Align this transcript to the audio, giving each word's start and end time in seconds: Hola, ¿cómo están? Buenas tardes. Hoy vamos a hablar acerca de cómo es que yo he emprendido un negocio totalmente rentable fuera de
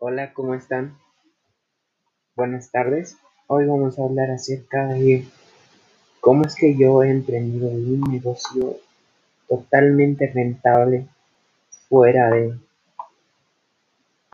Hola, 0.00 0.32
¿cómo 0.32 0.54
están? 0.54 0.96
Buenas 2.36 2.70
tardes. 2.70 3.16
Hoy 3.48 3.66
vamos 3.66 3.98
a 3.98 4.04
hablar 4.04 4.30
acerca 4.30 4.86
de 4.86 5.24
cómo 6.20 6.44
es 6.44 6.54
que 6.54 6.76
yo 6.76 7.02
he 7.02 7.10
emprendido 7.10 7.68
un 7.68 8.02
negocio 8.02 8.76
totalmente 9.48 10.28
rentable 10.32 11.08
fuera 11.88 12.30
de 12.30 12.54